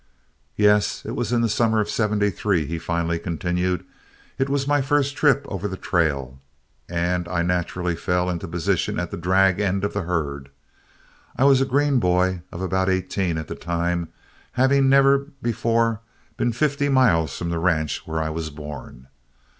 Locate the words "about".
12.61-12.89